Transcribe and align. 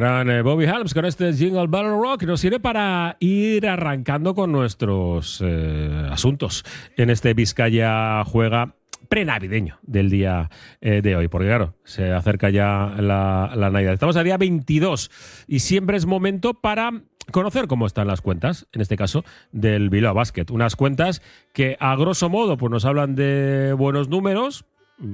Gran 0.00 0.30
eh, 0.30 0.40
Bobby 0.40 0.64
Helms 0.64 0.94
con 0.94 1.04
este 1.04 1.30
Jingle 1.34 1.66
Battle 1.66 1.90
Rock 1.90 2.22
nos 2.22 2.40
sirve 2.40 2.58
para 2.58 3.18
ir 3.20 3.68
arrancando 3.68 4.34
con 4.34 4.50
nuestros 4.50 5.42
eh, 5.44 6.08
asuntos 6.10 6.64
en 6.96 7.10
este 7.10 7.34
Vizcaya 7.34 8.24
Juega 8.24 8.76
prenavideño 9.10 9.78
del 9.82 10.08
día 10.08 10.48
eh, 10.80 11.02
de 11.02 11.16
hoy, 11.16 11.28
porque 11.28 11.48
claro, 11.48 11.74
se 11.84 12.12
acerca 12.12 12.48
ya 12.48 12.94
la, 12.98 13.52
la 13.54 13.68
Navidad. 13.68 13.92
Estamos 13.92 14.16
a 14.16 14.22
día 14.22 14.38
22 14.38 15.10
y 15.46 15.58
siempre 15.58 15.98
es 15.98 16.06
momento 16.06 16.54
para 16.54 17.02
conocer 17.30 17.66
cómo 17.66 17.84
están 17.84 18.06
las 18.06 18.22
cuentas, 18.22 18.68
en 18.72 18.80
este 18.80 18.96
caso 18.96 19.22
del 19.52 19.90
Bilbao 19.90 20.14
Basket. 20.14 20.46
Unas 20.50 20.76
cuentas 20.76 21.20
que 21.52 21.76
a 21.78 21.94
grosso 21.96 22.30
modo 22.30 22.56
pues 22.56 22.70
nos 22.70 22.86
hablan 22.86 23.16
de 23.16 23.74
buenos 23.76 24.08
números, 24.08 24.64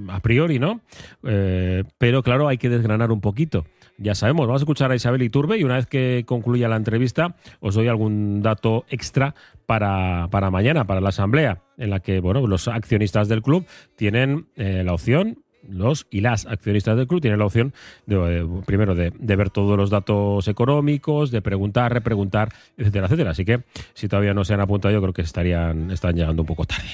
a 0.06 0.20
priori, 0.20 0.60
¿no? 0.60 0.80
Pero 1.22 2.22
claro, 2.22 2.46
hay 2.46 2.58
que 2.58 2.68
desgranar 2.68 3.10
un 3.10 3.20
poquito. 3.20 3.66
Ya 3.98 4.14
sabemos, 4.14 4.46
vamos 4.46 4.60
a 4.60 4.64
escuchar 4.64 4.90
a 4.90 4.94
Isabel 4.94 5.22
Iturbe 5.22 5.58
y 5.58 5.64
una 5.64 5.76
vez 5.76 5.86
que 5.86 6.24
concluya 6.26 6.68
la 6.68 6.76
entrevista 6.76 7.34
os 7.60 7.74
doy 7.74 7.88
algún 7.88 8.42
dato 8.42 8.84
extra 8.90 9.34
para, 9.64 10.28
para 10.30 10.50
mañana, 10.50 10.86
para 10.86 11.00
la 11.00 11.08
asamblea, 11.08 11.62
en 11.78 11.90
la 11.90 12.00
que 12.00 12.20
bueno, 12.20 12.46
los 12.46 12.68
accionistas 12.68 13.28
del 13.28 13.42
club 13.42 13.66
tienen 13.96 14.48
eh, 14.56 14.82
la 14.84 14.92
opción 14.92 15.38
los 15.68 16.06
y 16.10 16.20
las 16.20 16.46
accionistas 16.46 16.96
del 16.96 17.06
club 17.06 17.20
tienen 17.20 17.38
la 17.38 17.46
opción 17.46 17.72
de, 18.06 18.38
eh, 18.38 18.46
primero 18.64 18.94
de, 18.94 19.10
ver 19.10 19.50
todos 19.50 19.76
los 19.76 19.90
datos 19.90 20.46
económicos, 20.48 21.30
de 21.30 21.42
preguntar, 21.42 21.92
repreguntar, 21.92 22.52
etcétera, 22.76 23.06
etcétera. 23.06 23.30
Así 23.30 23.44
que 23.44 23.62
si 23.94 24.08
todavía 24.08 24.34
no 24.34 24.44
se 24.44 24.54
han 24.54 24.60
apuntado, 24.60 24.94
yo 24.94 25.00
creo 25.00 25.12
que 25.12 25.22
estarían 25.22 25.90
están 25.90 26.14
llegando 26.14 26.42
un 26.42 26.46
poco 26.46 26.64
tarde. 26.66 26.88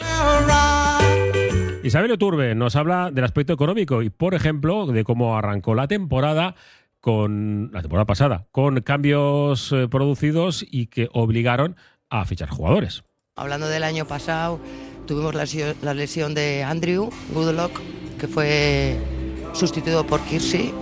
Isabel 1.85 2.17
Turbe 2.17 2.55
nos 2.55 2.77
habla 2.77 3.11
del 3.11 3.25
aspecto 3.25 3.53
económico 3.53 4.03
y, 4.03 4.11
por 4.11 4.35
ejemplo, 4.35 4.87
de 4.87 5.03
cómo 5.03 5.37
arrancó 5.37 5.75
la 5.75 5.89
temporada 5.89 6.55
con 7.03 7.71
la 7.73 7.83
temporada 7.83 8.07
pasada, 8.07 8.47
con 8.53 8.81
cambios 8.81 9.73
eh, 9.73 9.89
producidos 9.89 10.65
y 10.71 10.87
que 10.87 11.09
obligaron 11.13 11.77
a 12.09 12.25
fichar 12.25 12.49
jugadores. 12.49 13.03
Hablando 13.37 13.67
del 13.67 13.83
año 13.83 14.07
pasado, 14.07 14.61
tuvimos 15.07 15.35
la, 15.35 15.45
la 15.83 15.95
lesión 15.95 16.33
de 16.33 16.63
Andrew 16.63 17.11
Goodlock, 17.35 17.81
que 18.21 18.29
fue 18.29 18.97
sustituido 19.53 20.07
por 20.07 20.21
Kirsi 20.21 20.73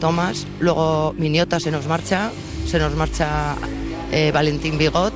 Thomas. 0.00 0.44
Luego 0.58 1.14
Miniota 1.16 1.60
se 1.60 1.70
nos 1.70 1.86
marcha, 1.86 2.32
se 2.66 2.80
nos 2.80 2.96
marcha 2.96 3.54
eh, 4.10 4.32
Valentín 4.32 4.76
Bigot. 4.76 5.14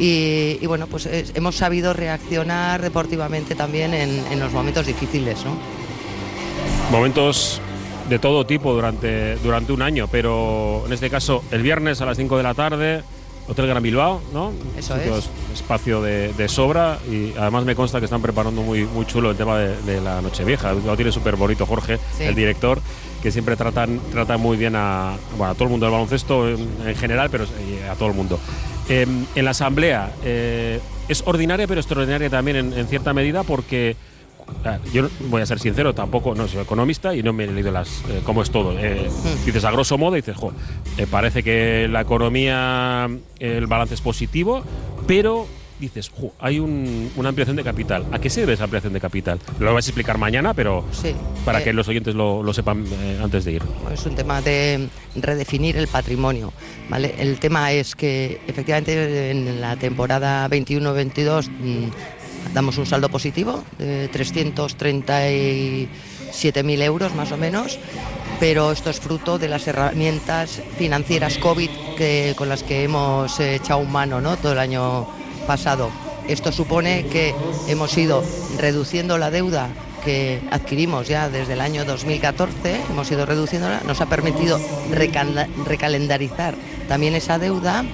Y, 0.00 0.58
y, 0.60 0.66
bueno, 0.66 0.88
pues 0.88 1.06
es, 1.06 1.32
hemos 1.36 1.54
sabido 1.54 1.92
reaccionar 1.92 2.82
deportivamente 2.82 3.54
también 3.54 3.94
en, 3.94 4.24
en 4.30 4.40
los 4.40 4.52
momentos 4.52 4.86
difíciles. 4.86 5.44
¿no? 5.44 5.52
Momentos 6.90 7.60
de 8.08 8.18
todo 8.18 8.46
tipo 8.46 8.72
durante, 8.72 9.36
durante 9.36 9.72
un 9.72 9.82
año, 9.82 10.08
pero 10.10 10.82
en 10.86 10.92
este 10.92 11.10
caso 11.10 11.42
el 11.50 11.62
viernes 11.62 12.00
a 12.00 12.06
las 12.06 12.16
5 12.16 12.36
de 12.36 12.42
la 12.42 12.54
tarde, 12.54 13.02
Hotel 13.48 13.66
Gran 13.66 13.82
Bilbao, 13.82 14.20
¿no? 14.32 14.52
Eso 14.76 14.96
es. 14.96 15.30
Espacio 15.54 16.02
de, 16.02 16.32
de, 16.34 16.48
sobra 16.48 16.98
y 17.10 17.32
además 17.38 17.64
me 17.64 17.74
consta 17.74 17.98
que 17.98 18.04
están 18.04 18.20
preparando 18.20 18.62
muy, 18.62 18.84
muy 18.84 19.06
chulo 19.06 19.30
el 19.30 19.36
tema 19.36 19.58
de, 19.58 19.76
de 19.82 20.00
la 20.00 20.20
Nochevieja. 20.20 20.72
Lo 20.72 20.96
tiene 20.96 21.12
súper 21.12 21.36
bonito 21.36 21.64
Jorge, 21.64 21.98
sí. 22.16 22.24
el 22.24 22.34
director, 22.34 22.80
que 23.22 23.32
siempre 23.32 23.56
tratan, 23.56 24.00
trata 24.12 24.36
muy 24.36 24.56
bien 24.56 24.74
a, 24.76 25.16
bueno, 25.36 25.52
a 25.52 25.54
todo 25.54 25.64
el 25.64 25.70
mundo 25.70 25.86
del 25.86 25.92
baloncesto 25.92 26.48
en, 26.48 26.68
en 26.84 26.94
general, 26.94 27.30
pero 27.30 27.44
a 27.90 27.94
todo 27.94 28.08
el 28.08 28.14
mundo. 28.14 28.38
Eh, 28.90 29.06
en 29.34 29.44
la 29.44 29.50
asamblea 29.50 30.12
eh, 30.24 30.80
es 31.08 31.22
ordinaria, 31.26 31.66
pero 31.66 31.80
extraordinaria 31.80 32.30
también 32.30 32.56
en, 32.56 32.72
en 32.72 32.86
cierta 32.86 33.12
medida 33.12 33.42
porque 33.42 33.96
yo 34.92 35.08
voy 35.28 35.42
a 35.42 35.46
ser 35.46 35.58
sincero, 35.58 35.94
tampoco 35.94 36.34
no 36.34 36.48
soy 36.48 36.60
economista 36.60 37.14
y 37.14 37.22
no 37.22 37.32
me 37.32 37.44
he 37.44 37.46
leído 37.46 37.70
las 37.70 38.02
eh, 38.08 38.20
cómo 38.24 38.42
es 38.42 38.50
todo. 38.50 38.78
Eh, 38.78 39.08
dices 39.44 39.64
a 39.64 39.70
grosso 39.70 39.98
modo, 39.98 40.14
dices, 40.14 40.36
jo, 40.36 40.52
eh, 40.96 41.06
parece 41.10 41.42
que 41.42 41.88
la 41.90 42.02
economía, 42.02 43.08
el 43.38 43.66
balance 43.66 43.94
es 43.94 44.00
positivo, 44.00 44.62
pero 45.06 45.46
dices, 45.78 46.10
jo, 46.10 46.32
hay 46.40 46.58
un, 46.58 47.10
una 47.16 47.28
ampliación 47.28 47.56
de 47.56 47.62
capital. 47.62 48.04
¿A 48.10 48.18
qué 48.18 48.30
se 48.30 48.40
debe 48.40 48.54
esa 48.54 48.64
ampliación 48.64 48.92
de 48.92 49.00
capital? 49.00 49.38
Lo 49.60 49.72
vais 49.72 49.86
a 49.86 49.90
explicar 49.90 50.18
mañana, 50.18 50.52
pero 50.54 50.84
sí, 50.90 51.14
para 51.44 51.62
que 51.62 51.72
los 51.72 51.86
oyentes 51.86 52.14
lo, 52.14 52.42
lo 52.42 52.52
sepan 52.52 52.84
antes 53.22 53.44
de 53.44 53.52
ir. 53.52 53.62
Es 53.92 54.04
un 54.04 54.16
tema 54.16 54.42
de 54.42 54.88
redefinir 55.14 55.76
el 55.76 55.86
patrimonio. 55.86 56.52
¿vale? 56.88 57.14
El 57.18 57.38
tema 57.38 57.72
es 57.72 57.94
que 57.94 58.40
efectivamente 58.48 59.30
en 59.30 59.60
la 59.60 59.76
temporada 59.76 60.48
21-22 60.48 61.48
damos 62.54 62.78
un 62.78 62.86
saldo 62.86 63.08
positivo 63.08 63.64
de 63.78 64.08
337.000 64.10 66.82
euros 66.82 67.14
más 67.14 67.32
o 67.32 67.36
menos, 67.36 67.78
pero 68.40 68.72
esto 68.72 68.90
es 68.90 69.00
fruto 69.00 69.38
de 69.38 69.48
las 69.48 69.66
herramientas 69.66 70.60
financieras 70.76 71.38
COVID 71.38 71.70
que, 71.96 72.34
con 72.36 72.48
las 72.48 72.62
que 72.62 72.84
hemos 72.84 73.40
echado 73.40 73.82
mano 73.84 74.20
¿no? 74.20 74.36
todo 74.36 74.52
el 74.52 74.58
año 74.58 75.06
pasado. 75.46 75.90
Esto 76.28 76.52
supone 76.52 77.06
que 77.06 77.34
hemos 77.68 77.96
ido 77.96 78.22
reduciendo 78.58 79.18
la 79.18 79.30
deuda 79.30 79.68
que 80.04 80.40
adquirimos 80.50 81.08
ya 81.08 81.28
desde 81.28 81.54
el 81.54 81.60
año 81.60 81.84
2014, 81.84 82.82
hemos 82.90 83.10
ido 83.10 83.26
reduciéndola, 83.26 83.80
nos 83.86 84.00
ha 84.00 84.06
permitido 84.06 84.60
recal 84.92 85.48
recalendarizar 85.66 86.54
también 86.86 87.14
esa 87.14 87.38
deuda, 87.38 87.84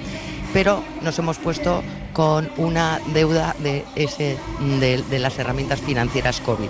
pero 0.53 0.83
nos 1.01 1.17
hemos 1.19 1.37
puesto 1.37 1.83
con 2.15 2.49
una 2.55 3.01
deuda 3.13 3.57
de, 3.59 3.83
ese, 3.97 4.37
de, 4.79 5.19
las 5.19 5.37
herramientas 5.37 5.81
financieras 5.81 6.39
COVID 6.39 6.69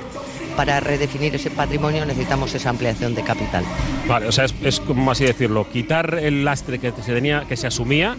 para 0.57 0.79
redefinir 0.79 1.35
ese 1.35 1.51
patrimonio 1.51 2.03
necesitamos 2.03 2.56
esa 2.56 2.72
ampliación 2.72 3.13
de 3.13 3.22
capital. 3.22 3.63
Vale, 4.07 4.28
o 4.28 4.31
sea, 4.31 4.45
es, 4.45 4.56
es, 4.63 4.79
como 4.79 5.11
así 5.11 5.23
decirlo, 5.23 5.69
quitar 5.69 6.16
el 6.16 6.44
lastre 6.44 6.79
que 6.79 6.91
se 6.91 7.13
tenía, 7.13 7.45
que 7.47 7.57
se 7.57 7.67
asumía, 7.67 8.16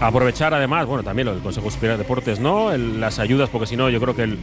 aprovechar 0.00 0.54
además, 0.54 0.86
bueno, 0.86 1.02
también 1.02 1.26
lo 1.26 1.34
del 1.34 1.42
Consejo 1.42 1.72
Superior 1.72 1.98
de 1.98 2.04
Deportes, 2.04 2.38
¿no? 2.38 2.76
Las 2.76 3.18
ayudas, 3.18 3.48
porque 3.48 3.66
si 3.66 3.76
no, 3.76 3.90
yo 3.90 4.00
creo 4.00 4.14
que 4.14 4.22
el 4.22 4.38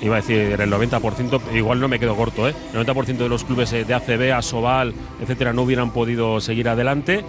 iba 0.00 0.16
a 0.16 0.20
decir 0.20 0.60
el 0.60 0.72
90%, 0.72 1.54
igual 1.54 1.78
no 1.78 1.86
me 1.86 2.00
quedo 2.00 2.16
corto, 2.16 2.48
¿eh? 2.48 2.54
El 2.74 2.84
90% 2.84 3.18
de 3.18 3.28
los 3.28 3.44
clubes 3.44 3.70
de 3.70 3.94
ACB, 3.94 4.32
Asobal, 4.34 4.92
etcétera, 5.20 5.52
no 5.52 5.62
hubieran 5.62 5.92
podido 5.92 6.40
seguir 6.40 6.68
adelante 6.68 7.24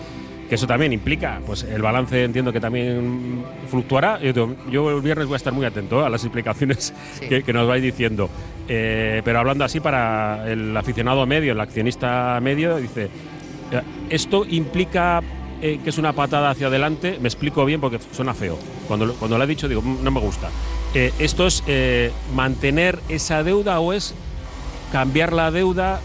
que 0.54 0.58
eso 0.58 0.68
también 0.68 0.94
implica, 0.94 1.42
pues 1.48 1.64
el 1.64 1.82
balance 1.82 2.24
entiendo 2.24 2.54
que 2.54 2.60
también 2.60 3.44
fluctuará. 3.72 4.22
Yo, 4.22 4.56
yo 4.70 4.92
el 4.92 5.02
viernes 5.02 5.26
voy 5.26 5.34
a 5.34 5.38
estar 5.38 5.52
muy 5.52 5.66
atento 5.66 6.00
¿eh? 6.00 6.06
a 6.06 6.10
las 6.10 6.24
explicaciones 6.24 6.94
sí. 7.20 7.28
que, 7.28 7.42
que, 7.42 7.54
nos 7.54 7.68
vais 7.68 7.82
diciendo. 7.82 8.30
Eh, 8.68 9.24
pero 9.26 9.40
hablando 9.40 9.66
así 9.66 9.80
para 9.80 10.48
el 10.48 10.78
aficionado 10.78 11.26
medio, 11.26 11.54
el 11.54 11.60
accionista 11.60 12.40
medio, 12.40 12.78
dice, 12.78 13.10
esto 14.12 14.46
implica 14.48 15.24
eh, 15.60 15.80
que 15.84 15.90
es 15.90 15.98
una 15.98 16.14
patada 16.14 16.52
hacia 16.52 16.68
adelante, 16.68 17.18
me 17.20 17.28
explico 17.28 17.66
bien 17.66 17.82
porque 17.82 17.98
suena 18.12 18.36
feo. 18.36 18.60
Cuando, 18.88 19.12
cuando 19.16 19.40
lo 19.40 19.44
he 19.44 19.48
dicho 19.48 19.68
digo, 19.68 19.82
no 19.82 20.12
me 20.12 20.20
gusta. 20.20 20.52
Eh, 20.94 21.12
¿Esto 21.18 21.48
es 21.48 21.64
eh, 21.66 22.12
mantener 22.36 23.00
esa 23.10 23.42
deuda 23.42 23.80
o 23.80 23.92
es 23.92 24.14
cambiar 24.92 25.34
la 25.34 25.50
deuda, 25.50 26.00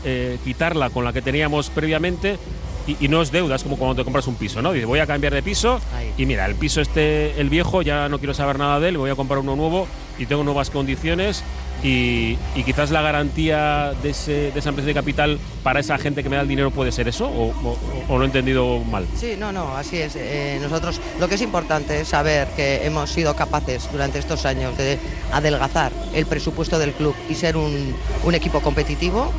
quitarla 0.44 0.88
con 0.88 1.04
la 1.04 1.12
que 1.12 1.20
teníamos 1.20 1.68
previamente 1.68 2.38
y, 2.88 3.04
y, 3.04 3.08
no 3.08 3.22
es 3.22 3.30
deuda, 3.30 3.56
es 3.56 3.62
como 3.62 3.76
cuando 3.76 3.94
te 3.96 4.04
compras 4.04 4.26
un 4.26 4.34
piso, 4.34 4.62
¿no? 4.62 4.72
Dices, 4.72 4.86
voy 4.86 4.98
a 4.98 5.06
cambiar 5.06 5.34
de 5.34 5.42
piso 5.42 5.80
Ahí. 5.94 6.12
y 6.16 6.26
mira, 6.26 6.46
el 6.46 6.54
piso 6.54 6.80
este, 6.80 7.38
el 7.40 7.50
viejo, 7.50 7.82
ya 7.82 8.08
no 8.08 8.18
quiero 8.18 8.34
saber 8.34 8.58
nada 8.58 8.80
de 8.80 8.88
él, 8.88 8.98
voy 8.98 9.10
a 9.10 9.14
comprar 9.14 9.40
uno 9.40 9.54
nuevo 9.54 9.86
y 10.18 10.26
tengo 10.26 10.42
nuevas 10.42 10.70
condiciones 10.70 11.44
y, 11.82 12.36
y 12.56 12.64
quizás 12.64 12.90
la 12.90 13.02
garantía 13.02 13.92
de, 14.02 14.10
ese, 14.10 14.50
de, 14.50 14.58
esa 14.58 14.70
empresa 14.70 14.86
de 14.88 14.94
capital 14.94 15.38
para 15.62 15.78
esa 15.80 15.96
gente 15.98 16.22
que 16.22 16.28
me 16.28 16.36
da 16.36 16.42
el 16.42 16.48
dinero 16.48 16.70
puede 16.70 16.90
ser 16.90 17.06
eso 17.06 17.28
o, 17.28 17.50
o, 17.50 17.78
o 18.08 18.18
lo 18.18 18.24
he 18.24 18.26
entendido 18.26 18.78
mal. 18.80 19.06
Sí, 19.16 19.34
no, 19.38 19.52
no, 19.52 19.76
así 19.76 19.98
es. 19.98 20.16
Eh, 20.16 20.58
nosotros 20.60 21.00
lo 21.20 21.28
que 21.28 21.36
es 21.36 21.42
importante 21.42 22.00
es 22.00 22.08
saber 22.08 22.48
que 22.56 22.84
hemos 22.86 23.10
sido 23.10 23.36
capaces 23.36 23.88
durante 23.92 24.18
estos 24.18 24.44
años 24.44 24.76
de 24.76 24.98
adelgazar 25.32 25.92
el 26.14 26.26
presupuesto 26.26 26.78
del 26.78 26.92
club 26.92 27.14
y 27.28 27.34
ser 27.34 27.56
un, 27.56 27.94
un 28.24 28.34
equipo 28.34 28.60
competitivo 28.60 29.30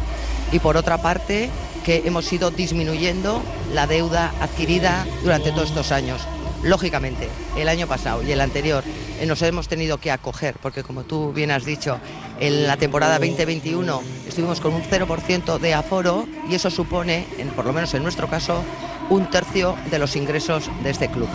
y 0.51 0.59
por 0.59 0.77
otra 0.77 1.01
parte 1.01 1.49
que 1.89 2.03
hemos 2.05 2.31
ido 2.31 2.51
disminuyendo 2.51 3.41
la 3.73 3.87
deuda 3.87 4.31
adquirida 4.41 5.07
durante 5.23 5.51
todos 5.51 5.69
estos 5.69 5.91
años. 5.91 6.21
Lógicamente, 6.61 7.27
el 7.57 7.67
año 7.67 7.87
pasado 7.87 8.21
y 8.21 8.31
el 8.31 8.41
anterior 8.41 8.83
eh, 9.19 9.25
nos 9.25 9.41
hemos 9.41 9.67
tenido 9.67 9.97
que 9.97 10.11
acoger, 10.11 10.53
porque 10.61 10.83
como 10.83 11.01
tú 11.01 11.33
bien 11.33 11.49
has 11.49 11.65
dicho, 11.65 11.97
en 12.39 12.67
la 12.67 12.77
temporada 12.77 13.17
2021 13.17 14.03
estuvimos 14.27 14.59
con 14.59 14.75
un 14.75 14.83
0% 14.83 15.57
de 15.57 15.73
aforo 15.73 16.27
y 16.47 16.53
eso 16.53 16.69
supone, 16.69 17.25
por 17.55 17.65
lo 17.65 17.73
menos 17.73 17.91
en 17.95 18.03
nuestro 18.03 18.27
caso, 18.27 18.63
un 19.09 19.27
tercio 19.31 19.75
de 19.89 19.97
los 19.97 20.15
ingresos 20.15 20.69
de 20.83 20.91
este 20.91 21.07
club. 21.07 21.27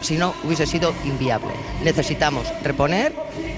Si 0.00 0.16
no, 0.16 0.32
hubiese 0.42 0.64
sido 0.64 0.94
inviable. 1.04 1.50
Necesitamos 1.84 2.46
reponer 2.62 3.12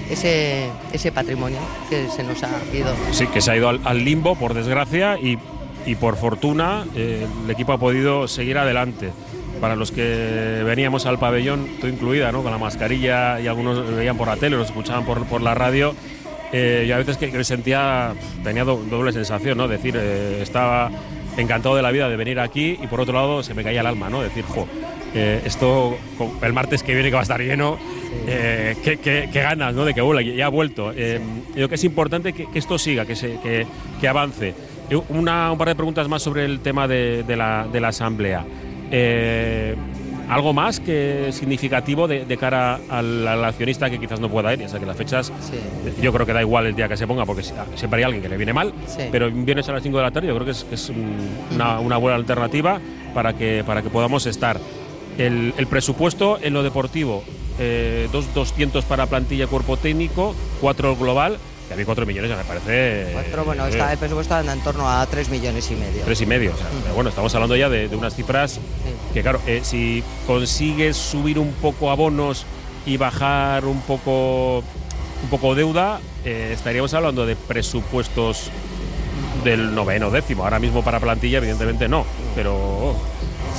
ese, 0.09 0.69
ese 0.91 1.13
patrimonio 1.13 1.59
que 1.89 2.09
se 2.09 2.23
nos 2.23 2.43
ha 2.43 2.51
ido. 2.73 2.93
Sí, 3.13 3.25
que 3.27 3.39
se 3.39 3.51
ha 3.51 3.55
ido 3.55 3.69
al, 3.69 3.79
al 3.85 4.03
limbo, 4.03 4.35
por 4.35 4.53
desgracia, 4.53 5.17
y, 5.17 5.37
y 5.85 5.95
por 5.95 6.17
fortuna 6.17 6.85
eh, 6.95 7.25
el 7.43 7.49
equipo 7.51 7.73
ha 7.73 7.77
podido 7.77 8.27
seguir 8.27 8.57
adelante 8.57 9.11
para 9.59 9.75
los 9.75 9.91
que 9.91 10.63
veníamos 10.65 11.05
al 11.05 11.19
pabellón, 11.19 11.67
tú 11.79 11.87
incluida, 11.87 12.31
¿no? 12.31 12.41
con 12.41 12.51
la 12.51 12.57
mascarilla 12.57 13.39
y 13.39 13.47
algunos 13.47 13.95
veían 13.95 14.17
por 14.17 14.27
la 14.27 14.37
tele, 14.37 14.57
nos 14.57 14.67
escuchaban 14.67 15.05
por, 15.05 15.25
por 15.25 15.41
la 15.41 15.53
radio. 15.53 15.93
Eh, 16.51 16.85
yo 16.87 16.95
a 16.95 16.97
veces 16.97 17.17
que, 17.17 17.31
que, 17.31 17.43
sentía, 17.43 18.13
tenía 18.43 18.63
do, 18.63 18.77
doble 18.89 19.13
sensación, 19.13 19.57
¿no? 19.57 19.67
decir, 19.67 19.95
eh, 19.97 20.39
estaba 20.41 20.89
encantado 21.37 21.75
de 21.75 21.81
la 21.81 21.91
vida 21.91 22.09
de 22.09 22.15
venir 22.17 22.39
aquí 22.39 22.77
y 22.81 22.87
por 22.87 22.99
otro 22.99 23.13
lado 23.13 23.43
se 23.43 23.53
me 23.53 23.63
caía 23.63 23.81
el 23.81 23.87
alma, 23.87 24.09
¿no? 24.09 24.21
Decir, 24.21 24.43
jo, 24.43 24.67
eh, 25.13 25.41
esto 25.45 25.97
el 26.41 26.53
martes 26.53 26.83
que 26.83 26.93
viene 26.93 27.09
que 27.09 27.15
va 27.15 27.19
a 27.19 27.23
estar 27.23 27.41
lleno, 27.41 27.77
eh, 28.27 28.75
qué, 28.83 29.29
ganas, 29.33 29.73
¿no? 29.73 29.85
De 29.85 29.93
que 29.93 30.01
vuelva, 30.01 30.21
ya 30.21 30.45
ha 30.45 30.49
vuelto. 30.49 30.93
Eh, 30.95 31.19
Creo 31.53 31.67
que 31.69 31.75
es 31.75 31.83
importante 31.83 32.33
que, 32.33 32.47
esto 32.53 32.77
siga, 32.77 33.05
que, 33.05 33.15
se, 33.15 33.37
que, 33.99 34.07
avance. 34.07 34.53
Una, 35.09 35.51
un 35.51 35.57
par 35.57 35.69
de 35.69 35.75
preguntas 35.75 36.07
más 36.07 36.21
sobre 36.21 36.45
el 36.45 36.59
tema 36.59 36.87
de, 36.87 37.23
la, 37.27 37.67
de 37.71 37.79
la 37.79 37.89
asamblea. 37.89 38.45
Eh, 38.91 39.75
algo 40.31 40.53
más 40.53 40.79
que 40.79 41.27
significativo 41.31 42.07
de, 42.07 42.37
cara 42.37 42.79
al, 42.89 43.27
accionista 43.43 43.89
que 43.89 43.99
quizás 43.99 44.21
no 44.21 44.29
pueda 44.29 44.53
ir. 44.53 44.59
Ya 44.59 44.69
sea 44.69 44.79
que 44.79 44.85
las 44.85 44.95
fechas, 44.95 45.31
yo 46.01 46.13
creo 46.13 46.25
que 46.25 46.31
da 46.31 46.41
igual 46.41 46.67
el 46.67 46.75
día 46.75 46.87
que 46.87 46.95
se 46.95 47.05
ponga, 47.05 47.25
porque 47.25 47.43
siempre 47.43 47.99
hay 47.99 48.03
alguien 48.03 48.23
que 48.23 48.29
le 48.29 48.37
viene 48.37 48.53
mal, 48.53 48.73
pero 49.11 49.29
vienes 49.29 49.67
a 49.67 49.73
las 49.73 49.83
5 49.83 49.97
de 49.97 50.03
la 50.03 50.11
tarde, 50.11 50.29
yo 50.29 50.35
creo 50.35 50.45
que 50.45 50.51
es, 50.51 50.91
una, 51.53 51.97
buena 51.97 52.15
alternativa 52.15 52.79
para 53.13 53.33
que, 53.33 53.63
para 53.65 53.81
que 53.81 53.89
podamos 53.89 54.25
estar. 54.25 54.57
El, 55.17 55.67
presupuesto 55.69 56.39
en 56.41 56.53
lo 56.53 56.63
deportivo, 56.63 57.23
eh, 57.59 58.07
200 58.11 58.85
para 58.85 59.07
plantilla 59.07 59.47
cuerpo 59.47 59.75
técnico, 59.75 60.33
4 60.61 60.95
global 60.95 61.37
a 61.71 61.75
mí 61.75 61.85
4 61.85 62.05
millones 62.05 62.29
ya 62.29 62.37
me 62.37 62.43
parece. 62.43 63.09
Cuatro, 63.13 63.45
bueno, 63.45 63.65
está, 63.65 63.91
el 63.91 63.97
presupuesto 63.97 64.35
anda 64.35 64.53
en 64.53 64.61
torno 64.61 64.89
a 64.89 65.05
3 65.05 65.29
millones 65.29 65.69
y 65.71 65.75
medio. 65.75 66.03
3 66.03 66.21
y 66.21 66.25
medio, 66.25 66.53
o 66.53 66.57
sea, 66.57 66.67
mm. 66.67 66.95
bueno, 66.95 67.09
estamos 67.09 67.33
hablando 67.35 67.55
ya 67.55 67.69
de, 67.69 67.87
unas 67.95 68.15
cifras 68.15 68.59
que, 69.13 69.21
claro, 69.21 69.41
eh, 69.47 69.61
si 69.63 70.03
consigues 70.27 70.97
subir 70.97 71.39
un 71.39 71.53
poco 71.53 71.91
abonos 71.91 72.45
y 72.85 72.97
bajar 72.97 73.65
un 73.65 73.81
poco, 73.81 74.59
un 74.59 75.29
poco 75.29 75.55
deuda, 75.55 75.99
eh, 76.25 76.51
estaríamos 76.53 76.93
hablando 76.93 77.25
de 77.25 77.35
presupuestos 77.35 78.51
del 79.43 79.73
noveno 79.73 80.11
décimo. 80.11 80.43
Ahora 80.43 80.59
mismo 80.59 80.83
para 80.83 80.99
plantilla, 80.99 81.37
evidentemente 81.39 81.87
no, 81.87 82.05
pero. 82.35 82.95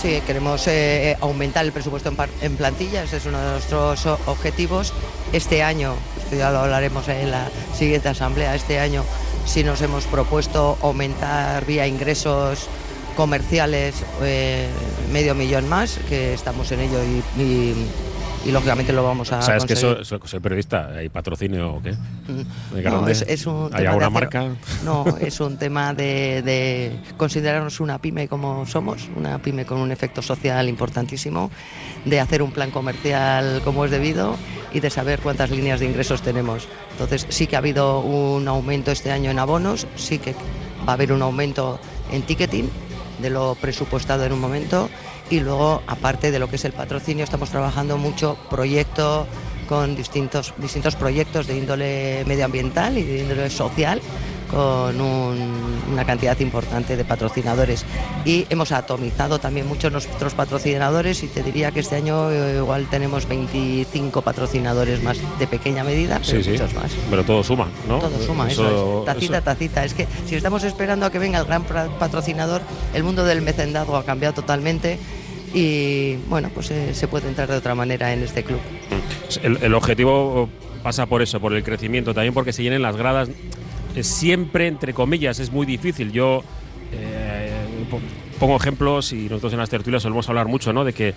Sí, 0.00 0.20
queremos 0.26 0.66
eh, 0.66 1.16
aumentar 1.20 1.64
el 1.64 1.72
presupuesto 1.72 2.12
en, 2.40 2.56
plantilla, 2.56 3.04
ese 3.04 3.18
es 3.18 3.26
uno 3.26 3.38
de 3.38 3.50
nuestros 3.52 4.06
objetivos. 4.26 4.92
Este 5.32 5.62
año, 5.62 5.94
esto 6.22 6.36
ya 6.36 6.50
lo 6.50 6.58
hablaremos 6.60 7.08
en 7.08 7.30
la 7.30 7.48
siguiente 7.74 8.08
asamblea, 8.08 8.54
este 8.54 8.80
año 8.80 9.04
sí 9.46 9.62
nos 9.62 9.80
hemos 9.82 10.04
propuesto 10.04 10.76
aumentar 10.82 11.64
vía 11.66 11.86
ingresos 11.86 12.68
comerciales 13.16 13.94
eh, 14.22 14.68
medio 15.12 15.34
millón 15.34 15.68
más, 15.68 15.98
que 16.08 16.34
estamos 16.34 16.72
en 16.72 16.80
ello 16.80 16.98
y 17.38 17.74
lógicamente 18.50 18.92
lo 18.92 19.04
vamos 19.04 19.30
a 19.32 19.40
¿Sabes 19.40 19.64
que 19.64 19.76
soy 19.76 20.40
periodista? 20.40 20.88
¿Hay 20.96 21.08
patrocinio 21.08 21.74
o 21.74 21.82
qué? 21.82 21.92
Mm. 21.92 22.82
No, 22.84 23.08
es, 23.08 23.46
un 23.46 23.70
¿Hay 23.72 23.86
alguna 23.86 24.10
marca? 24.10 24.48
No, 24.84 25.04
es 25.20 25.38
un 25.40 25.56
tema 25.56 25.94
de, 25.94 26.98
considerarnos 27.16 27.80
una 27.80 27.98
pyme 27.98 28.28
como 28.28 28.66
somos, 28.66 29.08
una 29.16 29.38
pyme 29.38 29.64
con 29.64 29.78
un 29.78 29.92
efecto 29.92 30.22
social 30.22 30.68
importantísimo, 30.68 31.50
de 32.04 32.20
hacer 32.20 32.42
un 32.42 32.50
plan 32.50 32.70
comercial 32.70 33.60
como 33.64 33.84
es 33.84 33.90
debido 33.90 34.36
y 34.72 34.80
de 34.80 34.90
saber 34.90 35.20
cuántas 35.20 35.50
líneas 35.50 35.80
de 35.80 35.86
ingresos 35.86 36.22
tenemos. 36.22 36.66
Entonces 36.92 37.26
sí 37.28 37.46
que 37.46 37.56
ha 37.56 37.60
habido 37.60 38.00
un 38.00 38.48
aumento 38.48 38.90
este 38.90 39.12
año 39.12 39.30
en 39.30 39.38
abonos, 39.38 39.86
sí 39.96 40.18
que 40.18 40.34
va 40.86 40.92
a 40.92 40.92
haber 40.94 41.12
un 41.12 41.22
aumento 41.22 41.78
en 42.10 42.22
ticketing 42.22 42.68
de 43.20 43.30
lo 43.30 43.54
presupuestado 43.54 44.24
en 44.24 44.32
un 44.32 44.40
momento 44.40 44.88
y 45.32 45.40
luego, 45.40 45.82
aparte 45.86 46.30
de 46.30 46.38
lo 46.38 46.50
que 46.50 46.56
es 46.56 46.64
el 46.66 46.74
patrocinio, 46.74 47.24
estamos 47.24 47.48
trabajando 47.48 47.96
mucho 47.96 48.36
proyecto 48.50 49.26
con 49.66 49.96
distintos, 49.96 50.52
distintos 50.58 50.94
proyectos 50.94 51.46
de 51.46 51.56
índole 51.56 52.22
medioambiental 52.26 52.98
y 52.98 53.02
de 53.02 53.20
índole 53.20 53.48
social 53.48 54.02
con 54.50 55.00
una 55.00 56.04
cantidad 56.04 56.38
importante 56.40 56.98
de 56.98 57.04
patrocinadores 57.06 57.86
y 58.26 58.46
hemos 58.50 58.70
atomizado 58.72 59.38
también 59.38 59.66
muchos 59.66 59.90
nuestros 59.90 60.34
patrocinadores 60.34 61.22
y 61.22 61.28
te 61.28 61.42
diría 61.42 61.70
que 61.70 61.80
este 61.80 61.96
año 61.96 62.30
eh, 62.30 62.58
igual 62.58 62.86
tenemos 62.90 63.26
25 63.26 64.20
patrocinadores 64.20 65.02
más 65.02 65.16
de 65.38 65.46
pequeña 65.46 65.82
medida, 65.84 66.20
pero 66.26 66.38
muchos 66.44 66.74
más. 66.74 66.92
Pero 67.08 67.24
todo 67.24 67.42
suma, 67.42 67.68
¿no? 67.88 68.00
Todo 68.00 68.20
suma, 68.20 68.50
eso, 68.50 69.00
es. 69.00 69.06
Tacita, 69.06 69.40
tacita. 69.40 69.84
Es 69.86 69.94
que 69.94 70.06
si 70.26 70.34
estamos 70.34 70.62
esperando 70.64 71.06
a 71.06 71.10
que 71.10 71.18
venga 71.18 71.38
el 71.38 71.46
gran 71.46 71.64
patrocinador, 71.64 72.60
el 72.92 73.04
mundo 73.04 73.24
del 73.24 73.40
mecendado 73.40 73.96
ha 73.96 74.04
cambiado 74.04 74.34
totalmente 74.34 74.98
y 75.54 76.16
bueno, 76.28 76.50
pues 76.54 76.70
eh, 76.70 76.94
se 76.94 77.08
puede 77.08 77.28
entrar 77.28 77.48
de 77.48 77.56
otra 77.56 77.74
manera 77.74 78.12
en 78.12 78.22
este 78.22 78.42
club. 78.42 78.60
El, 79.42 79.74
objetivo 79.74 80.48
pasa 80.82 81.06
por 81.06 81.22
eso, 81.22 81.40
por 81.40 81.54
el 81.54 81.62
crecimiento, 81.62 82.14
también 82.14 82.34
porque 82.34 82.52
se 82.52 82.62
llenen 82.62 82.82
las 82.82 82.96
gradas. 82.96 83.28
Siempre, 84.00 84.68
entre 84.68 84.94
comillas, 84.94 85.38
es 85.38 85.52
muy 85.52 85.66
difícil. 85.66 86.12
Yo 86.12 86.42
eh, 86.92 87.50
pongo 88.38 88.56
ejemplos 88.56 89.12
y 89.12 89.24
nosotros 89.24 89.52
en 89.52 89.58
las 89.58 89.70
tertulias 89.70 90.02
solemos 90.02 90.28
hablar 90.28 90.48
mucho, 90.48 90.72
¿no? 90.72 90.84
De 90.84 90.92
que 90.92 91.14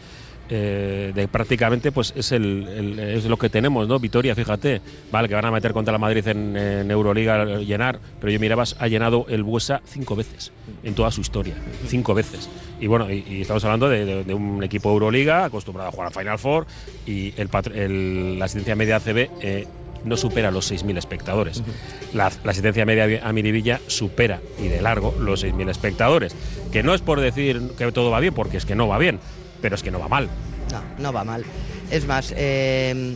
eh, 0.50 1.12
de 1.16 1.28
prácticamente 1.28 1.92
pues 1.92 2.14
es, 2.16 2.32
el, 2.32 3.00
es 3.00 3.26
lo 3.26 3.38
que 3.38 3.50
tenemos, 3.50 3.88
¿no? 3.88 4.00
Vitoria, 4.00 4.36
fíjate, 4.36 4.82
vale, 5.12 5.28
que 5.28 5.34
van 5.34 5.46
a 5.46 5.52
meter 5.52 5.74
contra 5.74 5.92
la 5.92 5.98
Madrid 5.98 6.28
en, 6.28 6.56
Euroliga 6.92 7.46
llenar, 7.60 8.00
pero 8.20 8.32
yo 8.32 8.40
mirabas, 8.40 8.76
ha 8.80 8.88
llenado 8.88 9.26
el 9.30 9.44
Buesa 9.44 9.82
cinco 9.86 10.16
veces 10.16 10.52
en 10.84 10.94
toda 10.94 11.10
su 11.12 11.22
historia, 11.22 11.56
cinco 11.88 12.14
veces. 12.14 12.50
Y 12.80 12.88
bueno, 12.88 13.12
y, 13.12 13.42
estamos 13.42 13.64
hablando 13.66 13.90
de, 13.90 14.34
un 14.34 14.64
equipo 14.64 14.92
Euroliga 14.92 15.46
acostumbrado 15.46 15.90
a 15.90 15.92
jugar 15.92 16.08
a 16.10 16.12
Final 16.12 16.38
Four 16.38 16.68
y 17.08 17.34
el, 17.38 18.40
la 18.40 18.46
asistencia 18.46 18.76
media 18.76 18.98
ACB 18.98 19.30
eh, 19.42 19.68
no 20.04 20.18
supera 20.18 20.52
los 20.52 20.72
6.000 20.72 20.98
espectadores. 20.98 21.64
La, 22.14 22.28
asistencia 22.28 22.86
media 22.86 23.28
a 23.28 23.34
Miribilla 23.34 23.82
supera 23.88 24.42
y 24.60 24.68
de 24.68 24.82
largo 24.82 25.16
los 25.20 25.44
6.000 25.44 25.70
espectadores. 25.70 26.36
Que 26.72 26.84
no 26.84 26.94
es 26.94 27.02
por 27.02 27.20
decir 27.20 27.72
que 27.78 27.92
todo 27.92 28.12
va 28.12 28.20
bien, 28.20 28.34
porque 28.34 28.58
es 28.58 28.66
que 28.66 28.76
no 28.76 28.88
va 28.88 29.00
bien 29.00 29.20
pero 29.66 29.74
es 29.74 29.82
que 29.82 29.90
no 29.90 29.98
va 29.98 30.08
mal. 30.08 30.30
No, 30.72 30.84
no 31.00 31.12
va 31.12 31.24
mal. 31.24 31.44
Es 31.90 32.06
más, 32.06 32.32
eh, 32.38 33.16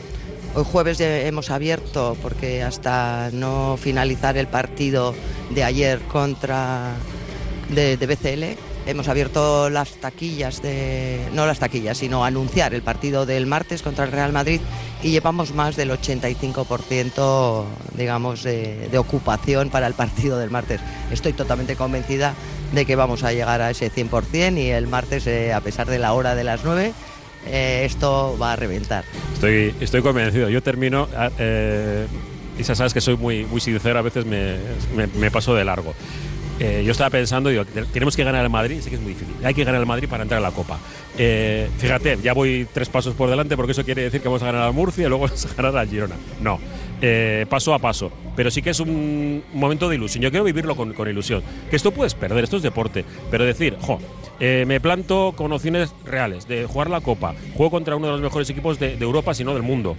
hoy 0.56 0.64
jueves 0.64 1.00
hemos 1.00 1.52
abierto, 1.52 2.18
porque 2.24 2.64
hasta 2.64 3.30
no 3.32 3.78
finalizar 3.80 4.36
el 4.36 4.48
partido 4.48 5.14
de 5.52 5.64
ayer 5.64 6.00
contra 6.08 6.94
de, 7.70 7.98
BCL, 7.98 8.58
hemos 8.86 9.08
abierto 9.08 9.70
las 9.70 9.94
taquillas 9.94 10.62
de. 10.62 11.20
no 11.34 11.46
las 11.46 11.60
taquillas, 11.60 11.98
sino 11.98 12.26
anunciar 12.26 12.74
el 12.74 12.82
partido 12.82 13.26
del 13.26 13.46
martes 13.46 13.82
contra 13.82 14.06
el 14.06 14.12
Real 14.12 14.32
Madrid 14.32 14.62
y 15.04 15.12
llevamos 15.12 15.54
más 15.54 15.76
del 15.76 15.92
85% 15.92 17.66
digamos 17.96 18.44
de, 18.44 18.90
ocupación 18.98 19.70
para 19.70 19.88
el 19.88 19.94
partido 19.94 20.38
del 20.38 20.50
martes. 20.50 20.82
Estoy 21.12 21.34
totalmente 21.34 21.76
convencida 21.76 22.34
de 22.74 22.86
que 22.86 22.96
vamos 22.96 23.24
a 23.24 23.32
llegar 23.32 23.62
a 23.62 23.72
ese 23.72 23.92
100% 23.92 24.58
y 24.58 24.70
el 24.70 24.88
martes, 24.88 25.28
eh, 25.28 25.54
a 25.54 25.62
pesar 25.62 25.88
de 25.88 26.00
la 26.00 26.14
hora 26.14 26.36
de 26.36 26.44
las 26.44 26.64
9, 26.64 26.94
eh, 27.48 27.84
esto 27.86 28.38
va 28.42 28.54
a 28.54 28.56
reventar. 28.56 29.04
Estoy, 29.34 29.74
estoy 29.80 30.02
convencido. 30.02 30.50
Yo 30.50 30.62
termino. 30.62 31.08
Ah, 31.16 31.30
eh, 31.38 32.08
Isa, 32.58 32.76
sabes 32.76 32.94
que 32.94 33.00
soy 33.00 33.16
muy, 33.16 33.46
muy 33.46 33.62
sincero, 33.62 34.00
a 34.00 34.02
veces 34.02 34.26
me 34.26 35.32
paso 35.32 35.56
de 35.56 35.64
largo. 35.64 35.94
Eh, 36.60 36.84
yo 36.86 36.92
estaba 36.92 37.10
pensando, 37.10 37.50
digo, 37.50 37.64
tenemos 37.66 38.18
que 38.18 38.24
ganar 38.24 38.44
el 38.44 38.50
Madrid, 38.50 38.80
sí 38.82 38.90
que 38.90 38.98
es 38.98 39.02
muy 39.02 39.14
difícil. 39.14 39.34
Hay 39.44 39.54
que 39.54 39.64
ganar 39.64 39.80
el 39.80 39.88
Madrid 39.88 40.10
para 40.10 40.24
entrar 40.24 40.40
a 40.40 40.42
la 40.42 40.52
Copa. 40.52 40.78
Eh, 41.18 41.70
fíjate, 41.78 42.18
ya 42.22 42.34
voy 42.34 42.68
tres 42.74 42.90
pasos 42.90 43.16
por 43.16 43.30
delante 43.30 43.56
porque 43.56 43.72
eso 43.72 43.86
quiere 43.86 44.04
decir 44.04 44.22
que 44.22 44.28
vamos 44.28 44.44
a 44.44 44.48
ganar 44.48 44.64
al 44.64 44.74
Murcia 44.74 45.06
y 45.06 45.10
luego 45.10 45.24
vamos 45.28 45.46
a 45.46 45.54
ganar 45.56 45.78
al 45.78 45.88
Girona. 45.88 46.16
No, 46.42 46.60
eh, 47.02 47.46
paso 47.50 47.74
a 47.74 47.80
paso. 47.80 48.12
Pero 48.36 48.52
sí 48.52 48.62
que 48.62 48.72
es 48.72 48.80
un 48.82 49.42
momento 49.54 49.88
de 49.88 49.96
ilusión. 49.96 50.22
Yo 50.22 50.32
quiero 50.32 50.44
vivirlo 50.44 50.76
con, 50.76 50.94
ilusión. 51.10 51.42
Que 51.70 51.78
esto 51.78 51.92
puedes 51.92 52.14
perder, 52.14 52.44
esto 52.44 52.58
es 52.58 52.64
deporte. 52.64 53.06
Pero 53.32 53.46
decir, 53.46 53.78
jo, 53.80 54.00
me 54.40 54.82
planto 54.82 55.34
con 55.36 55.52
opciones 55.54 55.94
reales 56.06 56.48
de 56.48 56.66
jugar 56.66 56.90
la 56.90 57.00
Copa, 57.00 57.36
juego 57.54 57.72
contra 57.72 57.96
uno 57.96 58.08
de 58.08 58.14
los 58.14 58.22
mejores 58.22 58.50
equipos 58.50 58.80
de 58.80 58.98
Europa, 59.00 59.34
si 59.34 59.44
no 59.44 59.54
del 59.54 59.64
mundo 59.64 59.96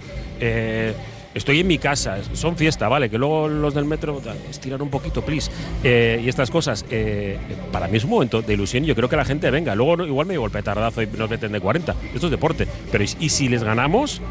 estoy 1.33 1.59
en 1.59 1.67
mi 1.67 1.77
casa, 1.77 2.17
son 2.33 2.57
fiesta, 2.57 2.87
¿vale? 2.87 3.09
Que 3.09 3.17
luego 3.17 3.47
los 3.47 3.73
del 3.73 3.85
metro 3.85 4.21
estiran 4.49 4.81
un 4.81 4.89
poquito, 4.89 5.21
please. 5.23 5.51
Eh, 5.83 6.21
y 6.23 6.29
estas 6.29 6.51
cosas, 6.51 6.85
eh, 6.89 7.37
para 7.71 7.87
mí 7.87 7.97
es 7.97 8.03
un 8.03 8.11
momento 8.11 8.41
de 8.41 8.53
ilusión. 8.53 8.83
Yo 8.83 8.95
creo 8.95 9.09
que 9.09 9.15
la 9.15 9.25
gente 9.25 9.49
venga. 9.51 9.75
Luego 9.75 10.03
igual 10.05 10.27
me 10.27 10.33
llevo 10.33 10.45
el 10.45 10.51
petardazo 10.51 11.01
y 11.01 11.07
nos 11.07 11.29
meten 11.29 11.51
de 11.51 11.59
40. 11.59 11.95
Esto 12.13 12.27
es 12.27 12.31
deporte. 12.31 12.67
Pero 12.91 13.03
¿y 13.03 13.29
si 13.29 13.47
les 13.47 13.63
ganamos? 13.63 14.21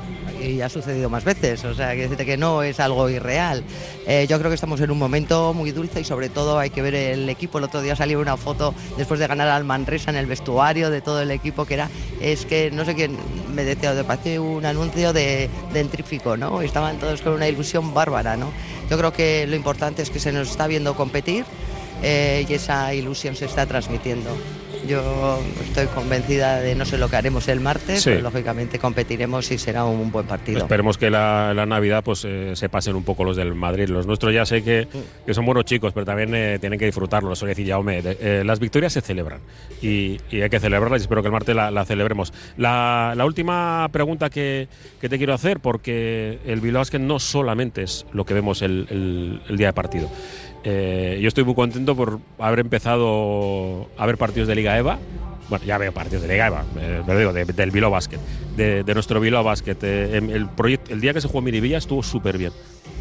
y 0.43 0.61
ha 0.63 0.69
sucedido 0.69 1.11
más 1.11 1.25
veces, 1.25 1.65
o 1.65 1.75
sea, 1.75 1.95
que 1.95 2.03
decirte 2.03 2.25
que 2.25 2.37
no 2.37 2.63
es 2.63 2.81
algo 2.81 3.09
irreal. 3.09 3.63
Eh, 4.07 4.27
yo 4.29 4.39
creo 4.39 4.51
que 4.51 4.55
estamos 4.55 4.81
en 4.81 4.91
un 4.91 4.99
momento 4.99 5.53
muy 5.55 5.71
dulce 5.71 6.01
y 6.01 6.05
sobre 6.05 6.29
todo 6.29 6.59
hay 6.59 6.71
que 6.71 6.83
ver 6.83 6.95
el 6.95 7.29
equipo. 7.29 7.59
El 7.59 7.65
otro 7.65 7.83
día 7.83 7.97
salió 7.97 8.21
una 8.21 8.37
foto 8.37 8.75
después 8.97 9.21
de 9.21 9.27
ganar 9.27 9.49
al 9.49 9.65
Manresa 9.65 10.11
en 10.11 10.17
el 10.17 10.27
vestuario 10.27 10.91
de 10.91 11.01
todo 11.01 11.21
el 11.21 11.31
equipo, 11.31 11.65
que 11.65 11.75
era, 11.75 11.91
es 12.21 12.47
que 12.47 12.71
no 12.71 12.85
sé 12.85 12.95
quién 12.95 13.17
me 13.61 13.67
decía, 13.67 13.95
de 13.95 14.05
parece 14.05 14.39
un 14.39 14.65
anuncio 14.65 15.13
de 15.13 15.51
dentrífico, 15.73 16.37
¿no? 16.37 16.63
Estaban 16.63 16.99
todos 16.99 17.21
con 17.21 17.35
una 17.35 17.47
ilusión 17.47 17.93
bárbara, 17.93 18.37
¿no? 18.37 18.51
Yo 18.89 18.97
creo 18.97 19.13
que 19.13 19.47
lo 19.47 19.55
importante 19.55 20.01
es 20.01 20.09
que 20.09 20.19
se 20.19 20.33
nos 20.33 20.51
está 20.51 20.67
viendo 20.67 20.95
competir 20.95 21.45
eh, 22.03 22.47
y 22.49 22.55
esa 22.55 22.95
ilusión 22.95 23.37
se 23.37 23.45
está 23.45 23.67
transmitiendo. 23.67 24.31
Yo 24.87 25.39
estoy 25.63 25.87
convencida 25.87 26.61
de 26.61 26.75
no 26.75 26.85
sé 26.85 26.99
lo 26.99 27.09
que 27.09 27.17
haremos 27.17 27.49
el 27.49 27.61
martes, 27.61 28.05
pero 28.05 28.23
lógicamente 28.23 28.79
competiremos 28.79 29.51
y 29.51 29.59
será 29.59 29.85
un, 29.85 30.11
buen 30.11 30.27
partido. 30.27 30.59
Esperemos 30.59 30.99
que 30.99 31.11
la, 31.11 31.55
Navidad 31.67 32.03
pues 32.03 32.25
eh, 32.25 32.53
se 32.55 32.69
pasen 32.69 32.97
un 32.97 33.05
poco 33.05 33.25
los 33.25 33.37
del 33.37 33.55
Madrid. 33.55 33.89
Los 33.89 34.07
nuestros 34.07 34.33
ya 34.33 34.47
sé 34.47 34.63
que, 34.63 34.89
que 35.27 35.35
son 35.35 35.45
buenos 35.45 35.65
chicos, 35.65 35.93
pero 35.93 36.07
también 36.07 36.35
eh, 36.35 36.59
tienen 36.59 36.79
que 36.79 36.87
disfrutarlo. 36.87 37.35
Decir, 37.35 37.69
Jaume, 37.69 38.03
eh, 38.05 38.43
las 38.45 38.59
victorias 38.59 38.93
se 38.93 39.01
celebran 39.01 39.41
y, 39.83 40.19
hay 40.33 40.51
que 40.51 40.61
celebrarlas 40.61 41.01
y 41.01 41.05
espero 41.05 41.23
que 41.23 41.29
el 41.29 41.33
martes 41.33 41.55
la, 41.55 41.85
celebremos. 41.85 42.33
La, 42.57 43.15
última 43.25 43.89
pregunta 43.93 44.31
que, 44.31 44.69
te 45.01 45.19
quiero 45.19 45.35
hacer, 45.35 45.61
porque 45.61 46.39
el 46.47 46.61
Bilbao 46.61 46.85
que 46.91 46.99
no 46.99 47.19
solamente 47.19 47.83
es 47.83 48.07
lo 48.13 48.25
que 48.25 48.35
vemos 48.35 48.63
el, 48.63 49.41
el 49.49 49.57
día 49.57 49.69
de 49.69 49.73
partido. 49.73 50.11
Eh, 50.63 51.19
yo 51.23 51.29
estoy 51.29 51.45
muy 51.45 51.55
contento 51.55 51.97
por 51.97 52.19
haber 52.39 52.61
empezado 52.61 53.89
a 53.97 54.07
ver 54.07 54.19
partidos 54.19 54.49
de 54.49 54.55
Liga 54.55 54.77
EVA. 54.77 54.99
Bueno, 55.49 55.65
ya 55.65 55.79
veo 55.79 55.93
partidos 55.93 56.23
de 56.23 56.29
Liga 56.29 56.47
EVA, 56.47 56.65
eh, 56.79 57.03
digo, 57.07 57.33
del 57.33 57.71
Bilbao 57.73 57.91
Basket, 57.91 58.19
de, 58.57 58.95
nuestro 58.95 59.19
Bilbao 59.21 59.43
Basket. 59.43 59.77
Eh, 59.83 60.17
em, 60.19 60.31
el, 60.31 60.49
el 60.89 61.01
día 61.01 61.13
que 61.13 61.21
se 61.21 61.27
jugó 61.27 61.41
Miribilla 61.41 61.79
estuvo 61.79 62.03
súper 62.03 62.39
bien. 62.39 62.53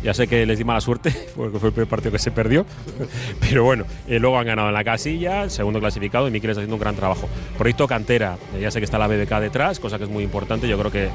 Ya 0.02 0.14
sé 0.14 0.28
que 0.28 0.46
les 0.46 0.58
di 0.58 0.64
mala 0.64 0.80
suerte, 0.80 1.14
porque 1.36 1.60
fue 1.60 1.70
el 1.70 1.74
primer 1.74 1.90
partido 1.90 2.12
que 2.12 2.20
se 2.20 2.32
perdió. 2.32 2.66
Pero 3.42 3.66
bueno, 3.66 3.86
luego 4.08 4.40
han 4.40 4.48
ganado 4.48 4.70
en 4.70 4.74
la 4.74 4.84
casilla, 4.84 5.50
segundo 5.50 5.80
clasificado, 5.80 6.28
y 6.28 6.32
Miquel 6.32 6.52
está 6.52 6.62
haciendo 6.62 6.76
un 6.76 6.82
gran 6.82 6.96
trabajo. 6.96 7.28
Proyecto 7.58 7.88
Cantera, 7.88 8.38
ya 8.60 8.72
sé 8.72 8.80
que 8.80 8.86
está 8.86 8.98
la 8.98 9.08
BBK 9.08 9.40
detrás, 9.42 9.80
cosa 9.80 9.98
que 9.98 10.06
es 10.06 10.10
muy 10.10 10.24
importante. 10.24 10.68
Yo 10.68 10.80
creo 10.80 10.92
que, 10.92 11.10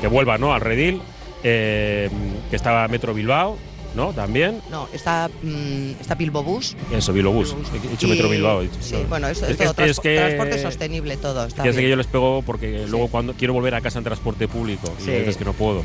que, 0.00 0.06
vuelva 0.08 0.38
¿no? 0.38 0.54
al 0.54 0.62
redil, 0.62 1.02
que 1.42 2.10
estaba 2.50 2.88
Metro 2.88 3.14
Bilbao, 3.14 3.58
¿no? 3.98 4.12
También. 4.12 4.62
No, 4.70 4.88
está, 4.92 5.28
mm, 5.42 6.00
está 6.00 6.14
Bilbo 6.14 6.42
Bus. 6.42 6.76
Eso, 6.92 7.12
Bilbo 7.12 7.32
Bus. 7.32 7.54
He 7.74 7.88
dicho 7.88 8.06
Metro 8.06 8.28
Bilbao. 8.28 8.62
Sí, 8.80 8.96
bueno, 9.08 9.28
es, 9.28 9.42
es, 9.42 9.56
todo, 9.58 9.74
que, 9.74 10.16
transporte 10.16 10.62
sostenible 10.62 11.16
todo. 11.16 11.44
Está 11.44 11.64
que, 11.64 11.72
que 11.72 11.88
yo 11.88 11.96
les 11.96 12.06
pego 12.06 12.42
porque 12.42 12.86
luego 12.86 13.08
cuando 13.08 13.34
quiero 13.34 13.52
volver 13.52 13.74
a 13.74 13.80
casa 13.80 13.98
en 13.98 14.04
transporte 14.04 14.46
público 14.46 14.88
y 15.02 15.06
veces 15.06 15.36
que 15.36 15.44
no 15.44 15.52
puedo. 15.52 15.82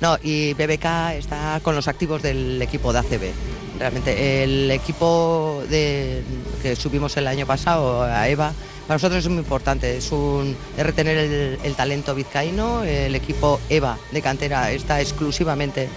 No, 0.00 0.16
y 0.22 0.54
BBK 0.54 1.16
está 1.18 1.60
con 1.62 1.76
los 1.76 1.86
activos 1.88 2.22
del 2.22 2.60
equipo 2.62 2.92
de 2.92 3.00
ACB. 3.00 3.22
Realmente 3.78 4.42
el 4.42 4.70
equipo 4.70 5.62
de, 5.68 6.22
que 6.62 6.74
subimos 6.74 7.14
el 7.18 7.26
año 7.26 7.46
pasado 7.46 8.02
a 8.02 8.26
EVA 8.26 8.54
para 8.86 8.94
nosotros 8.94 9.24
es 9.24 9.28
muy 9.28 9.38
importante, 9.38 9.98
es, 9.98 10.12
un, 10.12 10.56
retener 10.78 11.18
el, 11.18 11.58
el, 11.62 11.74
talento 11.74 12.14
vizcaíno, 12.14 12.84
el 12.84 13.14
equipo 13.16 13.60
EVA 13.68 13.98
de 14.12 14.22
cantera 14.22 14.70
está 14.70 15.00
exclusivamente 15.00 15.88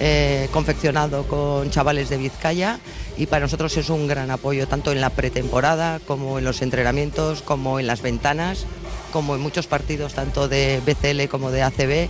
eh, 0.00 0.48
confeccionado 0.52 1.24
con 1.24 1.70
chavales 1.70 2.08
de 2.08 2.16
Vizcaya 2.16 2.78
y 3.18 3.26
para 3.26 3.42
nosotros 3.42 3.76
es 3.76 3.90
un 3.90 4.08
gran 4.08 4.30
apoyo 4.30 4.66
tanto 4.66 4.92
en 4.92 5.00
la 5.00 5.10
pretemporada 5.10 6.00
como 6.06 6.38
en 6.38 6.44
los 6.44 6.62
entrenamientos, 6.62 7.42
como 7.42 7.78
en 7.78 7.86
las 7.86 8.00
ventanas, 8.00 8.66
como 9.12 9.34
en 9.34 9.42
muchos 9.42 9.66
partidos 9.66 10.14
tanto 10.14 10.48
de 10.48 10.80
BCL 10.86 11.28
como 11.28 11.50
de 11.50 11.62
ACB 11.62 12.08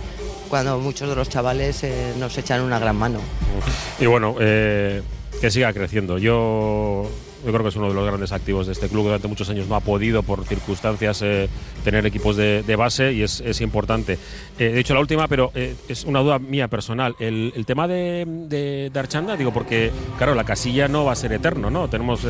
cuando 0.49 0.79
muchos 0.79 1.09
de 1.09 1.15
los 1.15 1.29
chavales 1.29 1.83
eh, 1.83 2.13
nos 2.17 2.37
echan 2.37 2.61
una 2.61 2.79
gran 2.79 2.95
mano. 2.95 3.19
Y 3.99 4.05
bueno, 4.05 4.35
eh, 4.39 5.01
que 5.39 5.51
siga 5.51 5.73
creciendo. 5.73 6.17
Yo 6.17 7.09
yo 7.45 7.51
creo 7.51 7.63
que 7.63 7.69
es 7.69 7.75
uno 7.75 7.89
de 7.89 7.93
los 7.93 8.05
grandes 8.05 8.31
activos 8.31 8.67
de 8.67 8.73
este 8.73 8.87
club. 8.87 9.05
Durante 9.05 9.27
muchos 9.27 9.49
años 9.49 9.67
no 9.67 9.75
ha 9.75 9.79
podido, 9.79 10.23
por 10.23 10.45
circunstancias, 10.45 11.21
eh, 11.21 11.49
tener 11.83 12.05
equipos 12.05 12.35
de, 12.35 12.75
base 12.75 13.13
y 13.13 13.21
es, 13.23 13.41
es 13.41 13.61
importante. 13.61 14.17
Eh, 14.57 14.69
de 14.69 14.79
hecho, 14.79 14.93
la 14.93 14.99
última, 14.99 15.27
pero 15.27 15.51
eh, 15.55 15.75
es 15.87 16.05
una 16.05 16.19
duda 16.19 16.39
mía 16.39 16.67
personal. 16.67 17.15
El, 17.19 17.51
tema 17.65 17.87
de, 17.87 18.25
de, 18.91 18.99
Archanda, 18.99 19.35
digo, 19.35 19.51
porque, 19.51 19.91
claro, 20.17 20.35
la 20.35 20.43
casilla 20.43 20.87
no 20.87 21.05
va 21.05 21.13
a 21.13 21.15
ser 21.15 21.33
eterno, 21.33 21.69
¿no? 21.69 21.87
Tenemos 21.89 22.25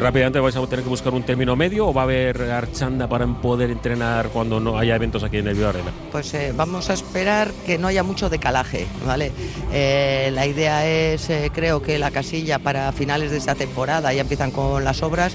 rápidamente 0.00 0.40
vais 0.40 0.56
a 0.56 0.66
tener 0.66 0.82
que 0.82 0.88
buscar 0.88 1.12
un 1.12 1.22
término 1.22 1.54
medio 1.56 1.86
o 1.86 1.94
va 1.94 2.02
a 2.02 2.04
haber 2.04 2.42
archanda 2.50 3.08
para 3.08 3.26
poder 3.26 3.70
entrenar 3.70 4.30
cuando 4.30 4.58
no 4.58 4.78
haya 4.78 4.96
eventos 4.96 5.22
aquí 5.22 5.38
en 5.38 5.48
el 5.48 5.54
Viva 5.54 5.68
Arena? 5.68 5.92
Pues 6.10 6.32
eh, 6.34 6.52
vamos 6.56 6.90
a 6.90 6.94
esperar 6.94 7.50
que 7.66 7.78
no 7.78 7.86
haya 7.86 8.02
mucho 8.02 8.30
decalaje, 8.30 8.86
¿vale? 9.06 9.30
Eh, 9.72 10.30
la 10.32 10.46
idea 10.46 10.86
es, 10.86 11.28
eh, 11.30 11.50
creo 11.54 11.82
que 11.82 11.98
la 11.98 12.10
casilla 12.10 12.58
para 12.58 12.90
finales 12.92 13.30
de 13.30 13.36
esta 13.36 13.54
temporada 13.54 14.12
ya 14.12 14.22
empiezan 14.22 14.50
con 14.50 14.84
las 14.84 15.02
obras 15.02 15.34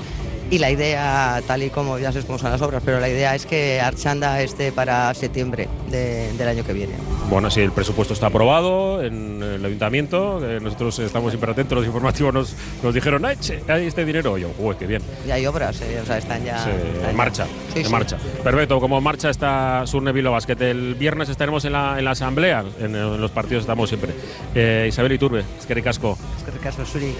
y 0.49 0.59
la 0.59 0.71
idea, 0.71 1.41
tal 1.47 1.63
y 1.63 1.69
como 1.69 1.97
ya 1.97 2.11
sé 2.11 2.21
cómo 2.21 2.37
son 2.37 2.51
las 2.51 2.61
obras, 2.61 2.81
pero 2.85 2.99
la 2.99 3.09
idea 3.09 3.35
es 3.35 3.45
que 3.45 3.81
Archanda 3.81 4.41
esté 4.41 4.71
para 4.71 5.13
septiembre 5.13 5.67
del 5.89 6.47
año 6.47 6.63
que 6.63 6.73
viene. 6.73 6.93
Bueno, 7.29 7.49
si 7.49 7.61
el 7.61 7.71
presupuesto 7.71 8.13
está 8.13 8.27
aprobado 8.27 9.03
en 9.03 9.41
el 9.41 9.65
ayuntamiento, 9.65 10.39
nosotros 10.61 10.99
estamos 10.99 11.31
siempre 11.31 11.51
atentos, 11.51 11.77
los 11.77 11.87
informativos 11.87 12.33
nos, 12.33 12.55
nos 12.83 12.93
dijeron, 12.93 13.25
¡ay, 13.25 13.37
hay 13.67 13.87
este 13.87 14.05
dinero! 14.05 14.37
Y 14.37 14.41
yo, 14.41 14.51
¡uy, 14.59 14.75
qué 14.75 14.85
bien! 14.85 15.01
Y 15.27 15.31
hay 15.31 15.45
obras, 15.47 15.81
eh, 15.81 15.99
o 16.01 16.05
sea, 16.05 16.17
están 16.17 16.43
ya... 16.43 16.63
en 17.09 17.15
marcha, 17.15 17.47
en 17.73 17.91
marcha. 17.91 18.17
Perfecto, 18.43 18.79
como 18.79 19.01
marcha 19.01 19.29
está 19.29 19.83
Surne 19.87 20.11
Basket. 20.11 20.57
El 20.61 20.95
viernes 20.95 21.29
estaremos 21.29 21.65
en 21.65 21.73
la, 21.73 21.97
en 21.97 22.05
la 22.05 22.11
asamblea, 22.11 22.63
en, 22.79 23.19
los 23.19 23.31
partidos 23.31 23.61
estamos 23.61 23.89
siempre. 23.89 24.11
Eh, 24.53 24.85
Isabel 24.89 25.11
Iturbe, 25.13 25.43
es 25.59 25.65
que 25.65 25.73
ricasco. 25.73 26.17
Es 26.37 26.43
que 26.43 26.51
ricasco, 26.51 26.85
Suri. 26.85 27.15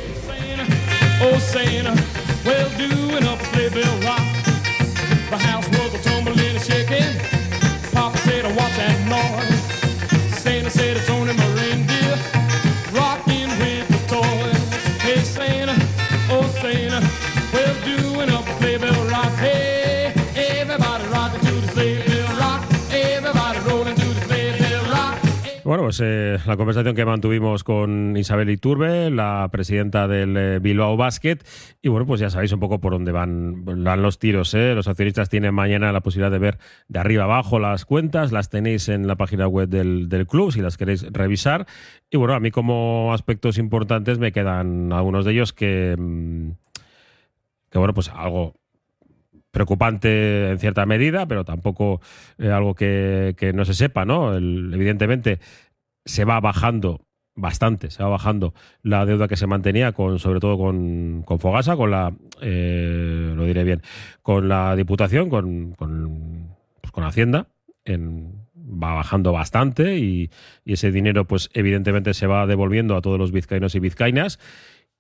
baby 3.70 3.82
rock. 4.06 4.22
The 5.32 5.38
house 5.38 5.68
was 5.70 5.94
a 5.96 6.05
Bueno, 25.76 25.88
pues 25.88 26.00
eh, 26.02 26.38
la 26.46 26.56
conversación 26.56 26.96
que 26.96 27.04
mantuvimos 27.04 27.66
con 27.66 28.16
Isabel 28.16 28.50
Iturbe, 28.50 29.12
la 29.12 29.50
presidenta 29.52 30.08
del 30.08 30.38
eh, 30.38 30.60
Bilbao 30.60 30.96
Basket, 30.96 31.40
y 31.82 31.90
bueno, 31.90 32.06
pues 32.06 32.22
ya 32.22 32.30
sabéis 32.30 32.54
un 32.54 32.62
poco 32.62 32.80
por 32.80 32.94
dónde 32.94 33.12
van, 33.12 33.66
van 33.66 34.02
los 34.02 34.18
tiros. 34.18 34.54
¿eh? 34.54 34.74
Los 34.74 34.88
accionistas 34.88 35.28
tienen 35.28 35.54
mañana 35.54 35.92
la 35.92 36.00
posibilidad 36.00 36.32
de 36.32 36.40
ver 36.40 36.60
de 36.88 37.00
arriba 37.00 37.26
abajo 37.26 37.60
las 37.60 37.84
cuentas, 37.84 38.32
las 38.32 38.50
tenéis 38.50 38.88
en 38.88 39.06
la 39.06 39.18
página 39.18 39.50
web 39.50 39.68
del, 39.68 40.08
del 40.08 40.28
club 40.28 40.54
si 40.54 40.62
las 40.62 40.78
queréis 40.78 41.12
revisar. 41.12 41.66
Y 42.10 42.16
bueno, 42.16 42.36
a 42.36 42.40
mí 42.40 42.52
como 42.52 43.12
aspectos 43.14 43.58
importantes 43.58 44.18
me 44.18 44.32
quedan 44.32 44.94
algunos 44.94 45.26
de 45.26 45.34
ellos 45.34 45.52
que, 45.52 45.98
mm, 46.00 46.52
que 47.70 47.80
bueno, 47.80 47.94
pues 47.94 48.08
algo 48.08 48.54
preocupante 49.56 50.52
en 50.52 50.60
cierta 50.60 50.86
medida, 50.86 51.28
pero 51.28 51.46
tampoco 51.46 52.02
eh, 52.38 52.50
algo 52.50 52.76
que, 52.76 53.52
no 53.56 53.64
se 53.64 53.74
sepa, 53.74 54.04
¿no? 54.04 54.36
evidentemente 54.36 55.40
se 56.04 56.26
va 56.26 56.42
bajando 56.42 57.06
bastante, 57.36 57.90
se 57.90 58.04
va 58.04 58.10
bajando 58.10 58.54
la 58.84 59.06
deuda 59.06 59.30
que 59.30 59.38
se 59.38 59.48
mantenía 59.48 59.94
con, 59.94 60.20
sobre 60.20 60.42
todo 60.42 60.58
con, 60.58 61.24
con 61.24 61.40
Fogasa, 61.40 61.78
con 61.78 61.90
la, 61.90 62.14
eh, 62.42 63.32
lo 63.34 63.46
diré 63.46 63.64
bien, 63.64 63.82
con 64.22 64.50
la 64.50 64.76
Diputación, 64.76 65.30
con, 65.30 65.72
con, 65.72 66.50
pues 66.82 66.92
con 66.92 67.06
Hacienda, 67.06 67.48
en, 67.86 68.46
va 68.56 68.94
bajando 68.94 69.32
bastante 69.32 69.98
y, 69.98 70.32
y, 70.66 70.74
ese 70.74 70.92
dinero, 70.92 71.24
pues 71.24 71.50
evidentemente 71.54 72.14
se 72.14 72.28
va 72.28 72.46
devolviendo 72.46 72.98
a 72.98 73.02
todos 73.02 73.18
los 73.18 73.32
vizcaínos 73.32 73.74
y 73.76 73.80
vizcaínas 73.80 74.38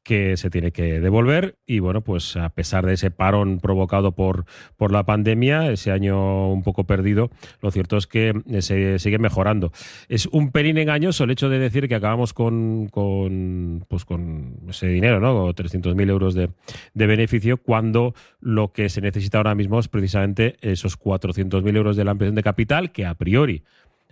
que 0.05 0.38
se 0.38 0.51
tiene 0.51 0.71
que 0.71 1.01
devolver 1.01 1.57
y 1.65 1.79
bueno, 1.79 2.01
pues 2.01 2.38
a 2.38 2.50
pesar 2.50 2.85
de 2.85 2.93
ese 2.93 3.09
parón 3.09 3.59
provocado 3.59 4.12
por, 4.12 4.45
por 4.77 4.91
la 4.91 5.03
pandemia, 5.03 5.71
ese 5.71 5.91
año 5.91 6.51
un 6.51 6.62
poco 6.62 6.83
perdido, 6.83 7.31
lo 7.59 7.71
cierto 7.71 7.97
es 7.97 8.05
que 8.05 8.33
eh, 8.47 8.62
se 8.62 9.00
sigue 9.00 9.17
mejorando. 9.17 9.71
Es 10.07 10.27
un 10.27 10.51
pelín 10.51 10.77
engañoso 10.77 11.24
el 11.24 11.31
hecho 11.31 11.50
de 11.50 11.57
decir 11.57 11.88
que 11.88 11.95
acabamos 11.95 12.33
con, 12.33 12.88
con, 12.89 13.83
pues 13.89 14.05
con 14.05 14.59
ese 14.69 14.88
dinero, 14.88 15.19
¿no? 15.19 15.51
300.000 15.51 16.07
euros 16.07 16.35
de, 16.35 16.51
de, 16.93 17.07
beneficio, 17.07 17.57
cuando 17.57 18.13
lo 18.39 18.71
que 18.71 18.89
se 18.89 19.01
necesita 19.01 19.39
ahora 19.39 19.55
mismo 19.55 19.79
es 19.79 19.88
precisamente 19.88 20.55
esos 20.62 21.00
400.000 21.00 21.75
euros 21.75 21.97
de 21.97 22.05
la 22.05 22.12
ampliación 22.12 22.35
de 22.35 22.43
capital 22.43 22.91
que 22.91 23.07
a 23.07 23.15
priori 23.15 23.63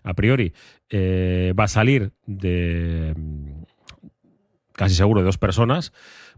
a 0.03 0.13
priori 0.13 0.53
eh, 0.89 1.53
va 1.57 1.63
a 1.63 1.67
salir 1.69 2.11
de, 2.25 3.13
casi 4.83 4.95
seguro 4.95 5.21
de 5.21 5.25
dos 5.25 5.37
personas, 5.37 5.93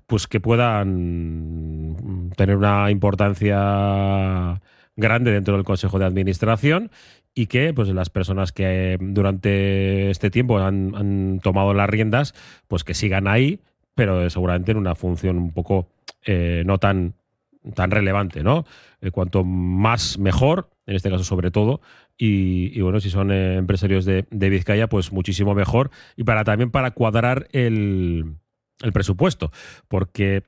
pues 0.05 0.27
que 0.27 0.39
puedan 0.39 2.29
tener 2.37 2.55
una 2.55 2.91
importancia 2.91 4.61
grande 4.95 5.31
dentro 5.31 5.55
del 5.55 5.63
Consejo 5.63 5.97
de 5.97 6.05
Administración 6.05 6.91
y 7.33 7.47
que 7.47 7.73
pues 7.73 7.89
las 7.89 8.11
personas 8.11 8.51
que 8.51 8.99
durante 9.01 10.11
este 10.11 10.29
tiempo 10.29 10.59
han, 10.59 11.39
tomado 11.41 11.73
las 11.73 11.89
riendas, 11.89 12.35
pues 12.67 12.83
que 12.83 12.93
sigan 12.93 13.27
ahí, 13.27 13.61
pero 13.95 14.29
seguramente 14.29 14.73
en 14.73 14.77
una 14.77 14.93
función 14.93 15.39
un 15.39 15.51
poco 15.51 15.87
eh, 16.23 16.61
no 16.67 16.77
tan, 16.77 17.15
tan 17.73 17.89
relevante, 17.89 18.43
¿no? 18.43 18.63
Eh, 19.05 19.11
cuanto 19.11 19.43
más 19.43 20.17
mejor, 20.17 20.71
en 20.87 20.95
este 20.95 21.11
caso 21.11 21.23
sobre 21.23 21.51
todo, 21.51 21.79
y, 22.17 22.81
bueno, 22.81 22.99
si 22.99 23.11
son 23.11 23.31
eh, 23.31 23.55
empresarios 23.55 24.03
de, 24.03 24.25
Vizcaya, 24.31 24.87
pues 24.87 25.11
muchísimo 25.11 25.53
mejor. 25.53 25.91
Y 26.15 26.23
para 26.23 26.43
también 26.43 26.71
para 26.71 26.91
cuadrar 26.91 27.47
el, 27.51 28.37
presupuesto, 28.93 29.51
porque 29.87 30.43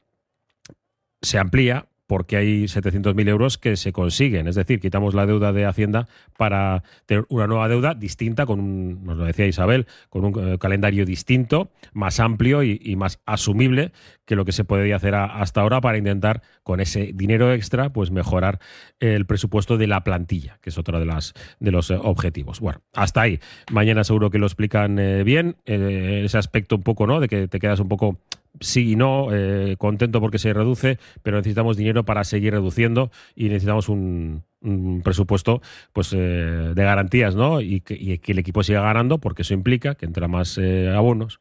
se 1.21 1.37
amplía, 1.37 1.87
porque 2.07 2.37
hay 2.37 2.63
700.000 2.63 3.27
euros 3.27 3.57
que 3.57 3.75
se 3.75 3.91
consiguen. 3.91 4.47
Es 4.47 4.55
decir, 4.55 4.79
quitamos 4.79 5.13
la 5.13 5.25
deuda 5.25 5.51
de 5.51 5.65
Hacienda 5.65 6.07
para 6.37 6.83
tener 7.05 7.25
una 7.29 7.47
nueva 7.47 7.67
deuda 7.67 7.93
distinta, 7.93 8.45
con 8.45 8.59
un, 8.59 9.05
nos 9.05 9.17
lo 9.17 9.25
decía 9.25 9.45
Isabel, 9.45 9.85
con 10.09 10.25
un 10.25 10.53
eh, 10.53 10.57
calendario 10.57 11.05
distinto, 11.05 11.69
más 11.93 12.19
amplio 12.19 12.63
y, 12.63 12.95
más 12.97 13.19
asumible 13.25 13.91
que 14.25 14.35
lo 14.35 14.43
que 14.43 14.51
se 14.51 14.63
podía 14.63 14.95
hacer 14.95 15.13
hasta 15.13 15.61
ahora 15.61 15.81
para 15.81 15.97
intentar, 15.97 16.41
con 16.63 16.79
ese 16.79 17.11
dinero 17.13 17.53
extra, 17.53 17.93
pues 17.93 18.09
mejorar 18.09 18.59
el 18.99 19.25
presupuesto 19.25 19.77
de 19.77 19.87
la 19.87 20.03
plantilla, 20.03 20.57
que 20.61 20.69
es 20.69 20.77
otro 20.77 20.99
de, 20.99 21.05
las, 21.05 21.33
de 21.59 21.71
los 21.71 21.91
eh, 21.91 21.99
objetivos. 22.01 22.59
Bueno, 22.59 22.81
hasta 22.93 23.21
ahí. 23.21 23.39
Mañana 23.71 24.03
seguro 24.03 24.31
que 24.31 24.39
lo 24.39 24.47
explican 24.47 24.97
eh, 24.97 25.23
bien. 25.23 25.57
ese 25.65 26.37
aspecto 26.37 26.77
un 26.77 26.83
poco, 26.83 27.05
¿no? 27.05 27.19
De 27.19 27.27
que 27.27 27.47
te 27.47 27.59
quedas 27.59 27.79
un 27.79 27.89
poco 27.89 28.19
sí 28.59 28.91
y 28.91 28.95
no, 28.95 29.29
eh, 29.31 29.75
contento 29.77 30.19
porque 30.19 30.39
se 30.39 30.53
reduce, 30.53 30.99
pero 31.23 31.37
necesitamos 31.37 31.77
dinero 31.77 32.05
para 32.05 32.23
seguir 32.23 32.53
reduciendo 32.53 33.11
y 33.35 33.45
necesitamos 33.45 33.89
un, 33.89 34.43
presupuesto 35.03 35.61
pues 35.93 36.11
eh, 36.13 36.17
de 36.17 36.83
garantías, 36.83 37.35
¿no? 37.35 37.61
Y 37.61 37.81
que, 37.81 38.19
el 38.25 38.39
equipo 38.39 38.63
siga 38.63 38.81
ganando, 38.81 39.19
porque 39.19 39.43
eso 39.43 39.53
implica 39.53 39.95
que 39.95 40.05
entra 40.05 40.27
más 40.27 40.57
eh, 40.57 40.89
abonos, 40.93 41.39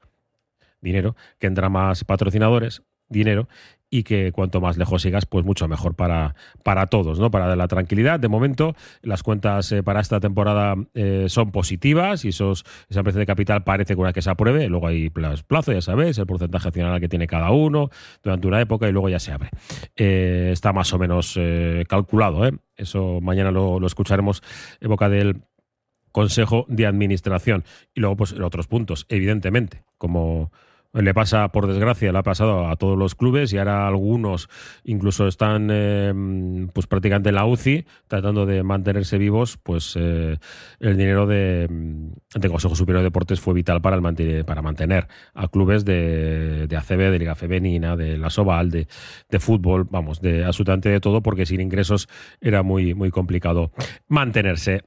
dinero, 0.81 1.17
que 1.39 1.47
entra 1.47 1.69
más 1.69 2.05
patrocinadores, 2.05 2.83
dinero, 3.09 3.49
y 3.89 4.03
que 4.03 4.33
cuanto 4.33 4.61
más 4.61 4.77
lejos 4.77 5.03
sigas, 5.03 5.27
pues 5.27 5.45
mucho 5.45 5.69
mejor 5.69 5.95
para, 5.95 6.35
para 6.63 6.87
todos, 6.87 7.19
¿no? 7.21 7.31
Para 7.31 7.55
la 7.55 7.69
tranquilidad. 7.69 8.19
De 8.19 8.29
momento, 8.29 8.75
las 9.03 9.23
cuentas 9.23 9.71
eh, 9.73 9.83
para 9.83 10.01
esta 10.01 10.21
temporada 10.21 10.75
eh, 10.95 11.27
son 11.29 11.53
positivas 11.53 12.25
y 12.25 12.29
esos, 12.29 12.65
esa 12.89 13.01
empresa 13.01 13.19
de 13.19 13.27
capital 13.27 13.63
parece 13.65 13.95
que 13.95 14.01
una 14.01 14.13
que 14.13 14.23
se 14.23 14.31
apruebe, 14.31 14.69
luego 14.69 14.89
hay 14.89 15.11
plazo, 15.11 15.73
ya 15.73 15.81
sabéis, 15.81 16.19
el 16.19 16.27
porcentaje 16.27 16.69
accional 16.69 17.01
que 17.01 17.09
tiene 17.09 17.27
cada 17.27 17.51
uno 17.51 17.91
durante 18.23 18.49
una 18.49 18.61
época 18.61 18.89
y 18.89 18.93
luego 18.93 19.09
ya 19.09 19.21
se 19.21 19.33
abre. 19.33 19.51
Eh, 19.97 20.51
está 20.53 20.73
más 20.73 20.93
o 20.93 20.99
menos 20.99 21.39
calculado, 21.89 22.49
Eso 22.77 23.21
mañana 23.21 23.51
lo, 23.51 23.79
lo 23.79 23.87
escucharemos 23.87 24.43
en 24.81 24.89
boca 24.89 25.09
del 25.09 25.43
Consejo 26.17 26.65
de 26.69 26.87
Administración. 26.87 27.65
Y 27.95 28.01
luego, 28.01 28.17
pues, 28.17 28.33
otros 28.33 28.67
puntos, 28.67 29.05
evidentemente, 29.11 29.85
como 29.99 30.51
le 31.03 31.15
pasa, 31.15 31.49
por 31.49 31.67
desgracia, 31.67 32.13
le 32.13 32.19
ha 32.19 32.23
pasado 32.23 32.69
a 32.69 32.77
todos 32.77 32.99
los 32.99 33.15
clubes 33.15 33.53
y 33.53 33.59
ahora 33.59 33.87
algunos 33.87 34.49
incluso 34.85 35.27
están 35.27 35.69
eh, 35.71 36.13
pues 36.73 36.87
prácticamente 36.87 37.29
en 37.29 37.35
la 37.35 37.45
UCI 37.45 37.85
tratando 38.09 38.47
de 38.47 38.63
mantenerse 38.63 39.19
vivos, 39.19 39.59
pues 39.63 39.95
eh, 39.97 40.37
el 40.81 40.97
dinero 40.97 41.27
de, 41.27 41.69
Consejo 42.49 42.77
Superior 42.77 43.01
de 43.01 43.09
Deportes 43.09 43.41
fue 43.41 43.55
vital 43.55 43.81
para, 43.81 43.97
el 43.97 44.03
mantener, 44.03 44.45
para 44.45 44.63
mantener 44.63 45.09
a 45.35 45.49
clubes 45.49 45.85
de, 45.85 46.67
de 46.67 46.77
ACB, 46.77 47.11
de 47.11 47.19
Liga 47.19 47.35
Femenina, 47.35 47.97
de 47.97 48.17
la 48.17 48.31
Soval, 48.31 48.71
de, 48.71 48.87
de 49.29 49.41
fútbol, 49.41 49.87
vamos, 49.91 50.21
de 50.21 50.45
absolutamente 50.45 50.89
de 50.89 51.01
todo, 51.01 51.23
porque 51.23 51.45
sin 51.47 51.61
ingresos 51.61 52.09
era 52.41 52.63
muy, 52.63 52.95
muy 52.95 53.11
complicado 53.11 53.73
mantenerse. 54.09 54.83